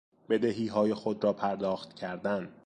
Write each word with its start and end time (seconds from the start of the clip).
بدهیهای 0.29 0.93
خود 0.93 1.23
را 1.23 1.33
پرداخت 1.33 1.93
کردن 1.93 2.53